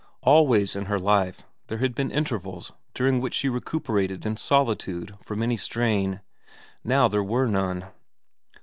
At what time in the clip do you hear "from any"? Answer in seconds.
5.21-5.57